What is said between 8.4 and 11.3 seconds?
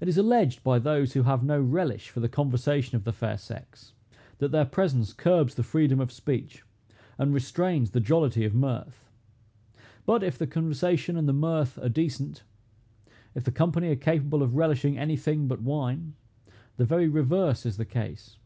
of mirth. But, if the conversation and